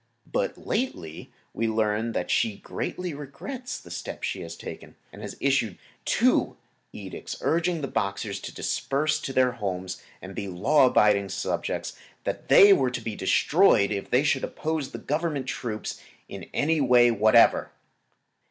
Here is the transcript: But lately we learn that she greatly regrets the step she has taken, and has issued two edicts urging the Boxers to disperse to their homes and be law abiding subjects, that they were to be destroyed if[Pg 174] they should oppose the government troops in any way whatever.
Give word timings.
But 0.25 0.57
lately 0.57 1.31
we 1.53 1.67
learn 1.67 2.13
that 2.13 2.31
she 2.31 2.57
greatly 2.57 3.13
regrets 3.13 3.79
the 3.79 3.91
step 3.91 4.23
she 4.23 4.41
has 4.41 4.55
taken, 4.55 4.95
and 5.13 5.21
has 5.21 5.37
issued 5.39 5.77
two 6.05 6.57
edicts 6.91 7.37
urging 7.41 7.81
the 7.81 7.87
Boxers 7.87 8.39
to 8.39 8.51
disperse 8.51 9.19
to 9.19 9.31
their 9.31 9.51
homes 9.51 10.01
and 10.19 10.33
be 10.33 10.47
law 10.47 10.87
abiding 10.87 11.29
subjects, 11.29 11.95
that 12.23 12.47
they 12.47 12.73
were 12.73 12.89
to 12.89 12.99
be 12.99 13.15
destroyed 13.15 13.91
if[Pg 13.91 14.09
174] 14.09 14.09
they 14.09 14.23
should 14.23 14.43
oppose 14.43 14.89
the 14.89 14.97
government 14.97 15.45
troops 15.45 16.01
in 16.27 16.49
any 16.51 16.81
way 16.81 17.11
whatever. 17.11 17.69